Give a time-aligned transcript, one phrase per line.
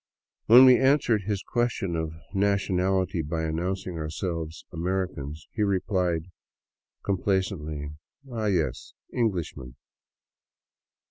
[0.47, 6.23] When we answered his question of nationality by announcing ourselves Americans, he replied
[7.05, 7.97] compla cently,"
[8.33, 8.93] Ah, yes.
[9.13, 9.75] Englishmen.'